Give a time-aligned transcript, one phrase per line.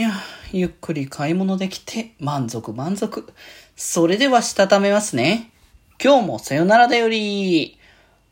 [0.00, 0.12] や、
[0.50, 3.30] ゆっくり買い物できて満足満足。
[3.76, 5.50] それではしたためますね。
[6.02, 7.78] 今日もさよならだより。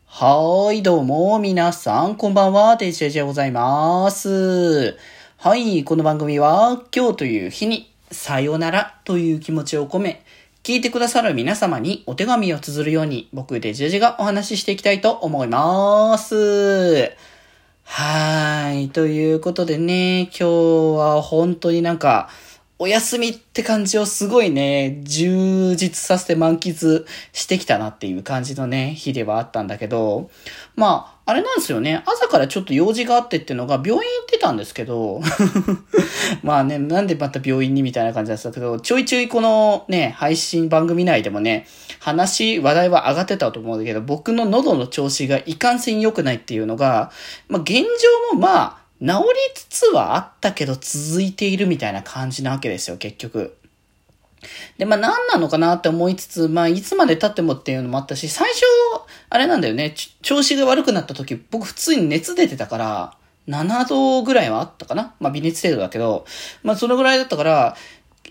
[0.07, 4.97] はーい、どうも、皆さん、こんばんは、デジェジでございます。
[5.37, 10.23] はい、この番組は、今日という日に、さよならという気持ちを込め、
[10.63, 17.11] 聞いてくださる皆様にお手紙を綴るように、僕デジェジェがお話ししていきたいと思います。
[17.91, 18.89] はい。
[18.89, 22.29] ということでね、今日は本当になんか、
[22.81, 30.31] お休みって感じをすごいね、充実させて満喫してきたなっていう感じのね、日ではあったんだけど、
[30.77, 35.19] まあ、あれなんですよね、朝からちょっと用事があってっていうのが病院行ってたんですけど、
[36.41, 41.67] まあね、なんでまた病院にみたいな感じだったけど、ちょいちょいこのね、配信番組内でもね、
[41.99, 47.11] 話、話題は上がってたと思うんだけど、僕の喉の調子がいかんせん良くないっていうのが、
[47.49, 47.83] まあ現状
[48.35, 49.13] もまあ、治り
[49.53, 53.55] つつはあったけど続いているみたいな感じなわけですよ、結局。
[54.77, 58.61] で、まあ何なのかなって思いつつ、まあいつまで経ってもっていうのもあったし、最初、
[59.29, 63.13] あれなんだよね、調子が悪くなった時、僕普通に熱出てたから、
[63.47, 66.25] 7度ぐらいはあったかなまあ微熱程度だけど、
[66.63, 67.75] まあそのぐらいだったから、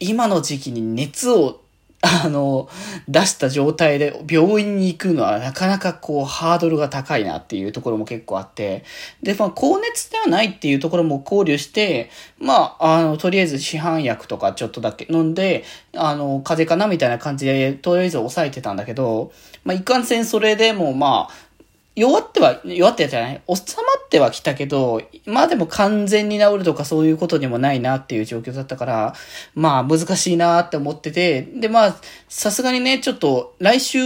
[0.00, 1.60] 今の時期に熱を
[2.00, 2.68] あの、
[3.08, 8.84] 出した状態で病院に行くのはなかなかこうハードルが高いなっていうところも結構あって、
[9.20, 15.64] で、まあ高熱ではないっていうところも考慮して、まあ、あの、とりあえず市販薬とかちょっとだけ飲んで、
[15.96, 19.32] あの、風邪かなみたいな感じで、とりあえず抑えてたんだけど、
[19.64, 21.48] まあいかんせんそれでもまあ、
[21.96, 23.42] 弱っては、弱ってたじゃない？
[23.48, 29.14] 収まってはきたけど、まあでも完全に治るとかそういうことにもないなっていう状況だったから、
[29.54, 31.96] まあ難しいなって思ってて、でまあ、
[32.28, 33.98] さすがにね、ちょっと来週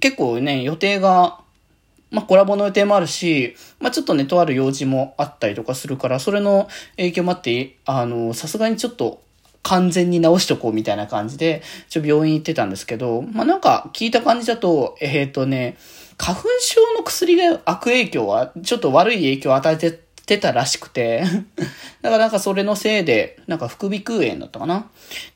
[0.00, 1.40] 結構ね、予定が、
[2.10, 9.22] まあコラボの予定もあるし、まあちょっとね、とある用事もあったりとかするから、それの影響もあって、あの、さすがにちょっと、
[9.62, 15.76] 完全に治しとこうみたいな感じで、ちょ、病院行ってたんですけど、まあなんか聞いた感じだと、えっ、ー、とね、
[16.16, 19.98] 花粉症の薬が悪影響は、ちょっと悪い影響を与えて
[20.30, 21.24] てたらしくて、
[22.02, 24.88] だからなんかそれのせいで、なんか副鼻腔炎だったかな？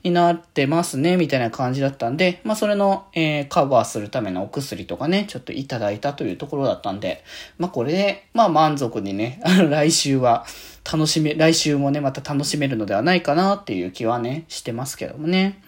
[0.04, 7.24] になってますね、みたいな感じだったんで、まあそれの、えー、カバーするためのお薬とかね、ちょっといただいたというところだったんで、
[7.58, 10.46] まあこれで、まあ満足にね、あ の来週は
[10.90, 15.58] 楽しめ、来週もね、また楽しめるのではないかなっていう気はね、してますけどもね。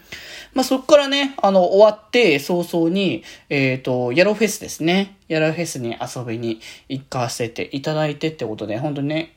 [0.54, 5.15] まあ、そこからね、あの、終わって、早々に、えっ、ー、と、ヤロフェスですね。
[5.28, 9.36] やるフェスに遊びに行かせていただいてってことで、本当にね、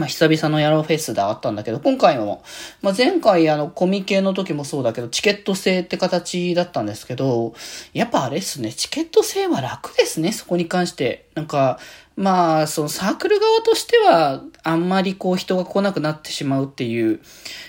[0.00, 2.42] まあ、久々のヤローフェスであったんだけど、今回も、
[2.80, 7.52] まあ、前回あの、コミケの時もそうだけど、チケット制って形だったんですけど、
[7.92, 11.26] やっぱあれっすね、チケット制は楽ですね、そこに関して。
[11.34, 11.78] なんか、
[12.16, 17.20] まあ、そのサークル側としては、あんまりこう人が来なくなってしまうっていう、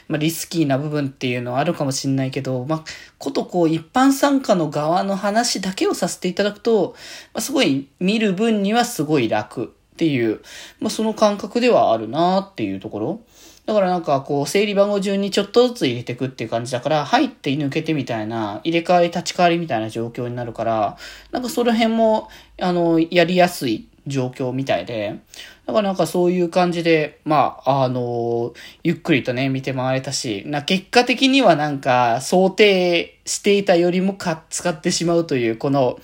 [0.08, 2.84] まあリスキーな部分っていうのはあるかもしれないけど、まあ、
[3.18, 6.96] ことこう一般参加の側の話だけをさせていただくと、
[7.34, 10.42] まあすごい見る分にはすごい楽っていう、
[10.80, 13.20] まあその感覚ではあるなっていうところ。
[13.66, 20.98] だからなんかこう整理番号順にちょっとずつ入れていくっていう感じだから、入って抜けてみたいな、入れ替わり立ち替わりみたいな状況になるから、
[21.32, 25.20] なんかその辺も、あの、やりやすい状況みたいで、
[25.68, 28.54] だからなんかそういう感じで、まあ、あの、
[28.84, 36.00] ゆっくりとね、見て回れたし、な、結果的にはなんか、想定していたよりもか、使ってしまうという、この、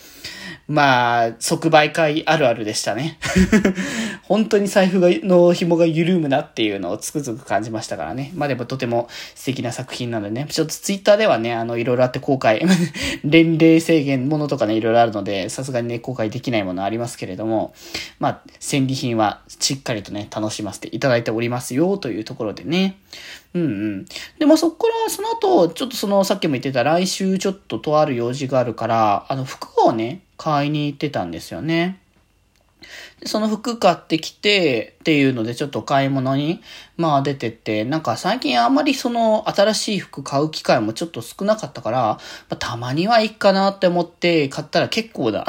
[0.67, 3.17] まあ、即売会あるあるでしたね。
[4.23, 8.31] 本当に財布がの紐が緩むなっていうのをつくづく感じましたからね。
[8.35, 10.45] まあでもとても素敵な作品なのでね。
[10.49, 12.65] ちょっとツイッターではね、あの、いろいろあって公開、
[13.23, 17.73] 年齢制限ものとかね、いろいろあるので、さすがにね、公開できないものありますけれども、
[18.19, 22.97] まあ、戦利品はしっかりとね、楽しませていただいておりますよ、というところでね。
[23.53, 24.05] うんうん。
[24.37, 31.99] で、まあそっから、その後、ちょっとその、さっきも言ってた来週ちょっととある用事があるから、あの、服をね、買いに行ってたんですよね。
[33.25, 36.61] その服買ってきてっていうのでちょっと買い物に
[36.97, 42.19] まあ出てって、なんか最近あんまりその新しい服買う機会もちょっと少なかったから、ま
[42.49, 45.45] あ、たまにはいいかなって思って買ったら結構な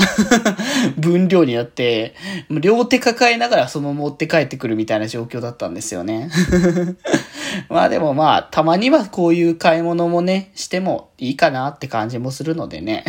[0.96, 2.14] 分量になって、
[2.48, 6.30] 両手抱えながらその持って帰ってくるみたいな状況だったんですよね。
[7.68, 13.04] まあでもまあ、たまにはこういう買い物もね、してもいいかなって感じもするのでね。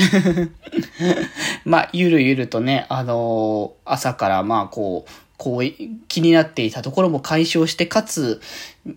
[1.65, 5.63] まあ、ゆるゆるとね、あのー、朝からまあこう、こう、
[6.09, 8.41] 気になっていたところも解消して、かつ、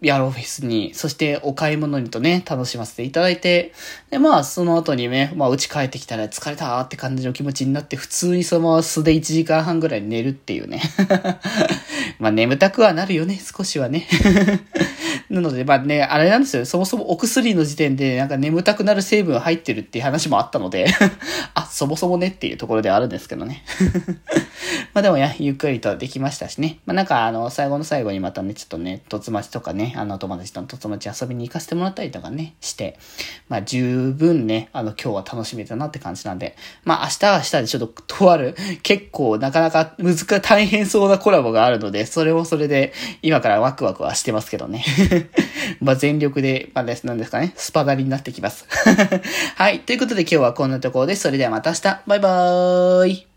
[0.00, 3.72] ヤローフェスに、そしてお買い物にとね、楽しませていただいて、
[4.10, 10.82] で、まあ、その後にね、まあ、家帰ってきたら疲れたって感じの気持ちになって、普通にそのまま素で1時間半ぐらい寝るっていうね。
[12.18, 14.08] まあ、眠たくはなるよね、少しはね。
[15.32, 16.66] なので、まあね、あれなんですよ。
[16.66, 20.86] そもそもお薬の時点で、なんか眠たくなる成分入ってるっていう話もあったので
[21.54, 23.64] あ、そもそもねっていうところではあるんですけどね
[24.94, 26.80] まあでもや、ゆっくりとできましたしね。
[26.84, 32.98] まあなんか、あの、最後の最後にまたね、ちょっとね、とつまちとかね、あの、友達とのとつまち遊びに行かせてもらったりとかね、して、
[33.48, 42.92] まあ十分ね、あの、今日は楽しめたなって感じなんで、まあ明日は明日でちょっととある、結構なかなか難し、大変そうなコラボがあるので、それもそれで、
[43.22, 44.84] 今からワクワクはしてますけどね
[45.80, 48.66] まあ全力で、まあです、なんですかね、スパダリになってきます
[49.56, 49.80] はい。
[49.80, 51.22] ということで今日はこんなところです。
[51.22, 52.00] それではまた明日。
[52.06, 53.31] バイバーイ。